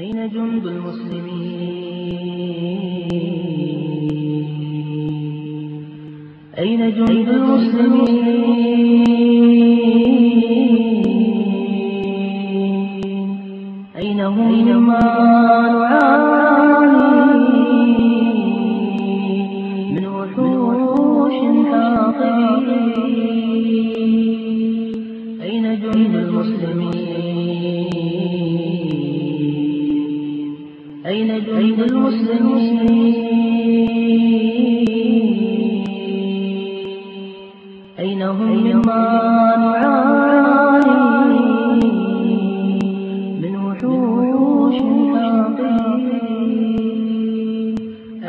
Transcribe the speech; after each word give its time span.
أين 0.00 0.28
جند 0.28 0.66
المسلمين؟ 0.66 1.30
أين 6.58 6.90
جند 6.94 7.28
المسلمين؟ 12.20 13.86
أين 13.96 14.20
هم؟ 14.20 14.86
ما 14.86 15.00
نعاني 15.72 17.00
من 19.94 20.06
وحوش 20.06 21.34
حاقدين 21.70 23.39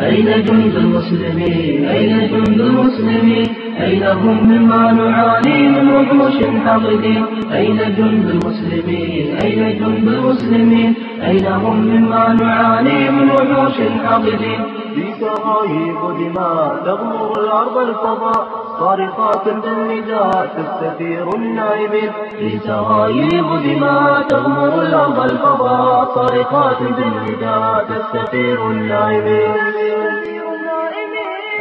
أين 0.02 0.44
جند 0.44 0.76
المسلمين؟ 0.76 1.86
أين 1.86 2.27
جند 2.32 2.60
المسلمين؟ 2.62 3.48
أين 3.82 4.04
هم 4.04 4.38
مما 4.50 4.91
نعاني 4.91 5.70
من 5.70 5.88
وحوش 5.96 6.38
حاقدين 6.66 7.24
أين 7.54 7.77
جند 7.98 8.26
المسلمين؟ 8.36 9.26
أين 9.44 9.80
جند 9.80 10.08
المسلمين؟ 10.08 10.94
أين 11.27 11.48
هم 11.48 11.77
مما 11.91 12.34
نعاني 12.34 13.12
من 13.12 13.30
وحوش 13.32 13.77
حاقدين 14.05 14.60
في 14.96 15.04
سرايب 15.20 15.99
دماء 16.20 16.82
تغمر 16.86 17.32
الأرض 17.43 17.77
الفضاء. 17.77 18.48
صارخات 18.82 19.46
بالنداء 19.63 20.46
تستثير 20.57 21.35
النائبين 21.35 22.12
في 22.37 22.60
سرايب 22.68 23.48
دماء 23.65 24.21
تغمر 24.29 24.82
الأرض 24.82 25.20
الفضاء. 25.32 26.05
صارخات 26.15 26.79
بالنداء 26.98 27.85
تستثير 27.90 28.59
النائبين 28.71 29.52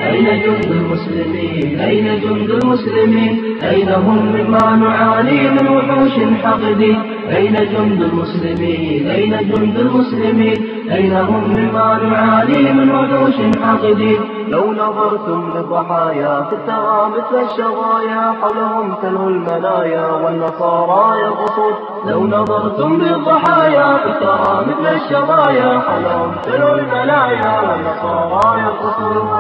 أين 0.09 0.27
جند 0.43 0.71
المسلمين؟ 0.81 1.81
أين 1.81 2.07
جند 2.21 2.51
المسلمين؟ 2.51 3.33
أين 3.71 3.89
هم 3.89 4.19
مما 4.37 4.77
نعاني 4.77 5.41
من 5.51 5.69
وحوش 5.77 6.15
حقدين 6.45 6.99
أين 7.37 7.55
جند 7.55 8.03
المسلمين؟ 8.03 9.11
أين 9.11 9.31
جند 9.31 9.77
المسلمين؟ 9.79 10.59
أين 10.93 11.13
هم 11.13 11.55
مما 11.57 11.99
نعاني 12.03 12.73
من 12.73 12.91
وحوش 12.91 13.35
حقدين 13.63 14.21
لو 14.49 14.73
نظرتم 14.73 15.53
للضحايا 15.57 16.43
في 16.43 16.55
الثرى 16.55 17.11
مثل 17.17 17.45
الشظايا 17.45 18.35
حولهم 18.41 18.95
تلو 19.03 19.29
المنايا 19.29 20.07
والنصارى 20.13 21.21
يرقصون 21.21 21.75
لو 22.07 22.27
نظرتم 22.27 23.03
للضحايا 23.03 23.97
فترى 23.97 24.67
مثل 24.67 24.95
الشظايا 24.95 25.81
حولهم 25.81 26.33
تلو 26.45 26.75
المنايا 26.75 27.61
والنصارى 27.61 28.61
يرقصون 28.61 29.31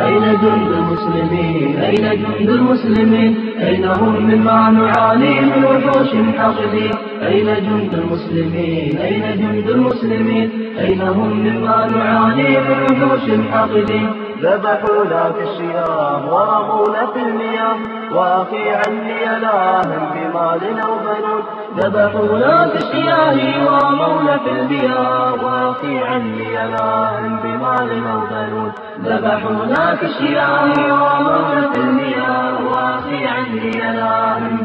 أين 0.00 0.38
جند 0.42 0.70
المسلمين؟ 0.72 1.78
أين 1.78 2.22
جند 2.22 2.50
المسلمين؟ 2.50 3.47
أين 3.62 3.84
هم 3.84 4.14
مما 4.22 4.70
نعاني 4.70 5.40
من 5.40 5.64
وحوش 5.64 6.10
حقدين 6.38 6.92
أين 7.26 7.46
جند 7.46 7.94
المسلمين؟ 7.94 8.98
أين 8.98 9.22
جند 9.40 9.68
المسلمين؟ 9.70 10.50
أين 10.80 11.00
هم 11.02 11.30
مما 11.46 11.86
نعاني 11.96 12.48
من 12.60 13.02
وحوش 13.02 13.26
حقدين 13.52 14.10
ذبحونا 14.42 15.32
في 15.32 15.42
الشيام 15.42 16.28
ورمونا 16.28 17.06
في 17.12 17.18
المياه 17.22 17.76
وأخي 18.14 18.70
عني 18.70 19.40
لاهم 19.42 20.02
بمال 20.14 20.62
أو 20.80 20.92
بنون. 21.04 21.42
ذبحونا 21.78 22.68
في 22.68 22.76
الشياه 22.76 23.38
ورمونا 23.66 24.38
في 24.38 24.50
المياه 24.50 25.32
وأخي 25.44 25.98
عني 25.98 26.54
لاهم 26.72 27.36
بمال 27.44 27.90
أو 28.12 28.20
بنون. 28.30 28.72
ذبحونا 29.04 29.94
في 29.96 30.06
الشياه 30.06 30.64
ورمونا 31.02 31.60
في 31.67 31.67
المياه 31.80 32.64
وأخي 32.66 33.26
عني 33.26 33.70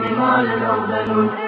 بمال 0.02 0.48
أو 0.66 0.80
بنون 0.90 1.43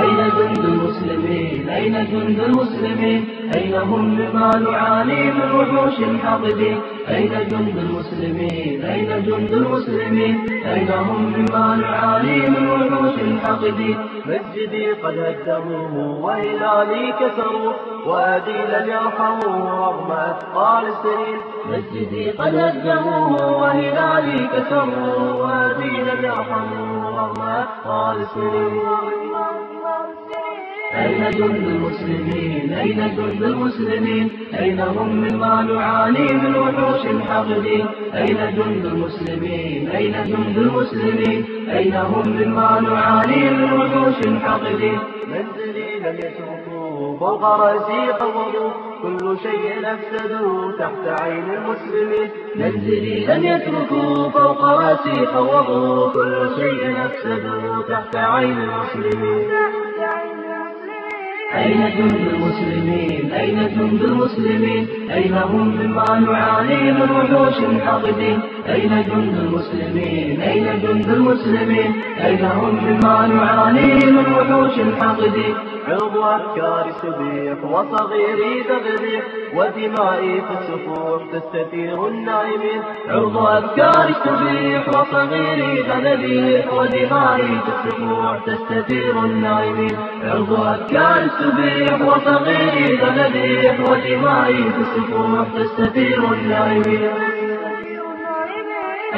أين 0.00 0.30
جند 0.38 0.64
المسلمين؟ 0.64 1.68
أين 1.68 1.92
جند 1.92 2.40
المسلمين؟ 2.40 3.24
أين 3.56 3.74
هم 3.74 4.04
مما 4.18 4.50
نعاني 4.58 5.22
من 5.32 5.50
وحوش 5.52 5.96
حقدين 6.24 6.78
أين 7.08 7.32
جند 7.50 7.76
المسلمين؟ 7.76 8.84
أين 8.84 9.22
جند 9.26 9.52
المسلمين؟ 9.52 10.34
أين 10.72 10.88
هم 10.92 11.32
مما 11.36 11.76
نعاني 11.76 12.48
من 12.48 12.70
وحوش 12.70 13.16
حقدين 13.44 13.98
مسجدي 14.26 14.92
قد 14.92 15.18
هدموه 15.18 16.20
وهلالي 16.24 17.12
كسروا 17.20 17.72
وأدي 18.06 18.58
لم 18.72 18.88
يرحموا 18.88 19.70
رغم 19.86 20.12
أثقال 20.12 20.84
السنين. 20.86 21.38
مسجدي 21.70 22.30
قد 22.30 22.54
هدموه 22.54 23.60
وهلالي 23.60 24.48
كسروا 24.52 25.32
وأبي 25.42 25.90
لم 26.08 26.24
يرحموا 26.24 27.10
رغم 27.10 27.42
أثقال 27.42 28.20
السنين. 28.20 29.63
أين 30.94 31.30
جند 31.30 31.66
المسلمين؟ 31.74 32.72
أين 32.72 32.96
جند 33.16 33.42
المسلمين؟ 33.42 34.30
أين 34.58 34.80
هم 34.80 35.08
مما 35.16 35.62
نعاني 35.62 36.26
من 36.32 36.56
وحوش 36.56 37.02
حقدين 37.28 37.86
أين 38.14 38.38
جند 38.56 38.84
المسلمين؟ 38.86 39.88
أين 39.88 40.12
جند 40.12 40.56
المسلمين؟ 40.58 41.44
أين 41.70 41.94
هم 41.94 42.22
مما 42.28 42.80
نعاني 42.80 43.50
من 43.50 43.72
وحوش 43.72 44.42
حقدين 44.44 44.98
منزلي 45.28 45.98
لم 46.04 46.16
يتركوا 46.16 47.18
فوق 47.18 47.44
رأسي 47.44 48.12
قوضوا 48.20 48.70
كل 49.02 49.36
شيء 49.42 49.80
أفسدوا 49.84 50.72
تحت 50.78 51.20
عين 51.22 51.44
المسلمين. 51.50 52.28
منزلي 52.56 53.26
لم 53.26 53.44
يتركوا 53.44 54.28
فوق 54.28 54.64
راسي 54.64 55.26
خوضوا 55.26 56.12
كل 56.12 56.48
شيء 56.56 56.96
أفسدوا 57.06 57.82
تحت 57.88 58.16
عين 58.16 58.58
المسلمين. 58.58 59.83
أين 61.56 61.80
جند 61.98 62.20
المسلمين؟ 62.34 63.32
أين 63.32 63.58
جند 63.76 64.02
المسلمين؟ 64.02 64.86
أين 65.10 65.34
هم 65.34 65.68
مما 65.80 66.18
نعاني 66.20 66.92
من 66.92 67.10
وحوش 67.10 67.58
حقدين 67.86 68.38
أين 68.68 69.04
جند 69.08 69.36
المسلمين؟ 69.38 70.40
أين 70.40 70.80
جند 70.82 71.08
المسلمين؟ 71.08 71.92
أين 72.24 72.44
هم 72.44 72.74
مما 72.84 73.26
نعاني 73.26 73.94
من 73.94 74.32
وحوش 74.32 74.74
حقدين 75.00 75.54
عرض 75.88 76.16
أفكار 76.18 76.92
سبيح 77.02 77.64
وصغيري 77.64 78.62
تغريح 78.68 79.24
ودمائي 79.54 80.40
في 80.40 80.52
السفوح 80.60 81.22
تستثير 81.32 82.08
النائمين 82.08 82.82
عرض 83.08 83.36
أفكار 83.36 84.12
تبيح 84.24 84.88
وصغيري 84.88 85.82
غنبيح 85.82 86.72
ودمائي 86.74 87.58
تسفوح 87.66 88.38
تستثير 88.46 89.24
النائمين 89.24 89.96
عرض 90.24 90.52
أفكار 90.52 91.28
تبيح 91.40 92.00
وصغيري 92.00 92.96
غنبيح 93.02 93.80
ودمائي 93.80 94.64
تسفوح 94.78 95.46
تستثير 95.58 96.32
النائمين 96.32 97.10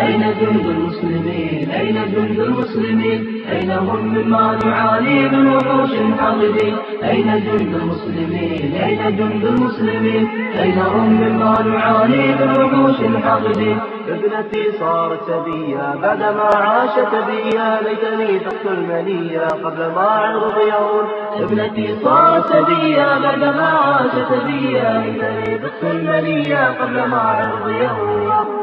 أين 0.01 0.21
جند 0.41 0.67
المسلمين؟ 0.67 1.71
أين 1.71 1.95
جند 2.13 2.41
المسلمين؟ 2.41 3.27
أين 3.53 3.71
هم 3.71 4.07
مما 4.15 4.59
نعاني 4.65 5.29
من 5.29 5.47
وحوش 5.57 5.91
حاقدين 6.21 6.77
أين 7.05 7.27
جند 7.45 7.75
المسلمين؟ 7.83 8.75
أين 8.85 9.17
جند 9.17 9.45
المسلمين؟ 9.45 10.29
أين 10.63 10.79
هم 10.79 11.09
مما 11.21 11.63
نعاني 11.63 12.27
من 12.35 12.51
وحوش 12.61 13.23
حاقدين 13.25 13.79
ابنتي 14.09 14.73
صارت 14.81 15.21
سبية 15.27 15.95
بعدما 16.03 16.49
عاشت 16.55 17.13
بيا. 17.29 17.81
ليتني 17.83 18.39
تحت 18.39 18.67
المنية 18.67 19.41
قبل 19.65 19.79
ما 19.95 20.01
عرض 20.01 20.55
يهون 20.69 21.07
ابنتي 21.43 21.97
صارت 22.05 22.47
سبية 22.47 23.19
بعدما 23.23 23.69
عاشت 23.69 24.31
بيا. 24.47 25.03
ليتني 25.07 25.59
تحت 25.59 25.83
المنية 25.83 26.69
قبل 26.81 27.09
ما 27.11 27.19
عرض 27.19 27.69
يهون 27.69 28.56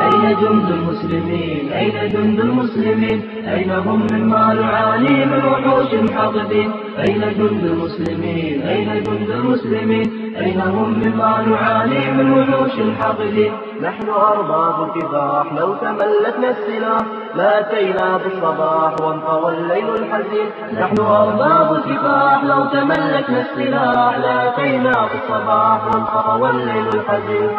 أين 0.00 0.36
جند 0.40 0.70
المسلمين؟ 0.70 1.72
أين 1.72 2.08
جند 2.12 2.40
المسلمين؟ 2.40 3.20
أين 3.48 3.70
هم 3.70 4.06
مما 4.12 4.54
نعاني 4.54 5.24
من 5.24 5.42
وحوش 5.44 6.10
حاقدين 6.14 6.70
أين 6.98 7.20
جند 7.38 7.64
المسلمين؟ 7.64 8.62
أين 8.62 9.02
جند 9.02 9.30
المسلمين؟ 9.30 10.34
أين 10.36 10.60
هم 10.60 10.88
مما 11.04 11.44
نعاني 11.48 12.10
من 12.12 12.32
وحوش 12.32 12.72
حاقدين 13.00 13.52
نحن 13.82 14.08
أرباب 14.08 14.76
الكفاح 14.82 15.52
لو 15.52 15.74
تملكنا 15.74 16.50
السلاح 16.50 17.02
لاتينا 17.36 18.16
بالصباح 18.16 18.92
وانطوى 19.00 19.52
الليل 19.58 19.88
الحزين. 19.94 20.48
نحن 20.80 20.98
أرباب 21.00 21.72
الكفاح 21.72 22.44
لو 22.44 22.64
تملكنا 22.64 23.40
السلاح 23.46 24.18
لاتينا 24.18 24.92
بالصباح 25.10 25.80
وانطوى 25.86 26.50
الليل 26.50 26.88
الحزين. 26.94 27.50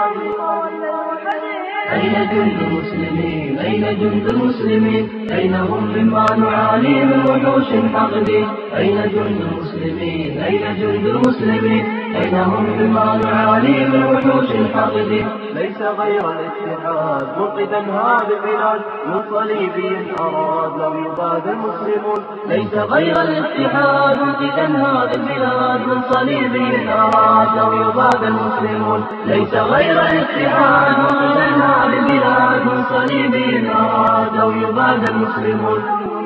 أين 1.93 2.13
جند 2.31 2.59
المسلمين؟ 2.67 3.59
أين 3.59 3.81
جند 3.99 4.25
المسلمين؟ 4.33 5.07
أين 5.31 5.55
هم 5.55 5.83
مما 5.95 6.25
نعاني 6.37 7.05
من 7.05 7.19
وحوش 7.29 7.69
حقدين 7.93 8.47
أين 8.77 8.97
جند 9.13 9.39
المسلمين؟ 9.51 10.37
أين 10.37 10.61
جند 10.79 11.05
المسلمين؟ 11.05 11.83
أين 12.17 12.35
هم 12.35 12.93
نعاني 13.23 13.85
من 13.85 14.03
وحوش 14.03 14.49
حقدين 14.75 15.27
ليس 15.53 15.81
غير 15.81 16.23
الاتحاد. 16.31 17.27
منقذا 17.37 17.79
هذه 17.79 18.27
البلاد 18.37 18.81
من 19.07 19.21
صليبي 19.31 19.91
أراد 20.19 20.71
لو 20.81 20.93
يباد 21.05 21.47
المسلمون. 21.47 22.21
ليس 22.47 22.73
غير 22.73 23.21
الاتحاد. 23.21 24.17
منقذا 24.19 24.65
هذه 24.65 25.15
البلاد 25.15 25.81
من 25.87 26.01
صليبي 26.11 26.89
أراد 26.89 27.47
لو 27.57 27.71
يباد 27.81 28.23
المسلمون. 28.23 29.03
ليس 29.25 29.53
غير 29.53 30.01
الاتحاد. 30.01 30.97
منقذا 30.99 31.47
هذه 31.65 31.99
البلاد 31.99 32.61
من 32.65 32.83
صليبي 32.93 33.71
أراد 33.71 34.35
لو 34.35 34.51
يباد 34.51 35.09
المسلمون. 35.09 36.16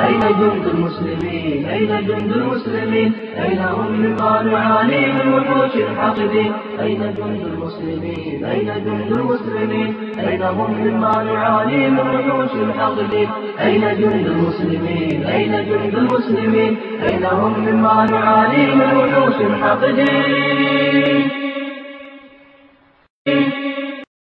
أين 0.00 0.20
جند 0.20 0.66
المسلمين؟ 0.74 1.64
أين 1.66 2.06
جند 2.06 2.32
المسلمين؟ 2.32 3.12
أين 3.42 3.58
هم 3.58 3.92
مما 3.92 4.42
نعاني 4.42 5.06
من 5.12 5.34
وحوش 5.34 5.74
الحاقدين؟ 5.76 6.52
أين 6.80 6.98
جند 7.16 7.42
المسلمين؟ 7.52 8.44
أين 8.44 8.66
جند 8.84 9.12
المسلمين؟ 9.18 9.94
أين 10.18 10.42
هم 10.42 10.70
مما 10.84 11.22
نعاني 11.22 11.88
من 11.90 11.98
وحوش 11.98 12.50
الحاقدين؟ 12.54 13.28
أين 13.60 13.80
جند 13.80 14.26
المسلمين؟ 14.26 15.24
أين 15.26 15.52
جند 15.68 15.94
المسلمين؟ 15.94 16.76
أين 17.08 17.24
هم 17.24 17.60
مما 17.66 18.06
نعاني 18.10 18.74
من 18.74 18.96
وحوش 18.96 19.36
الحاقدين؟ 19.40 21.30